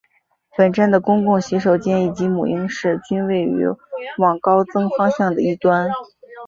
[0.57, 3.67] 本站的公共洗手间以及母婴室均设于
[4.17, 5.91] 往高增方向的一端。